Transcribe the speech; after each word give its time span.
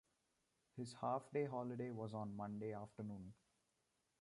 His 0.77 0.93
half-day 0.99 1.45
holiday 1.45 1.91
was 1.91 2.15
on 2.15 2.35
Monday 2.35 2.73
afternoon. 2.73 3.33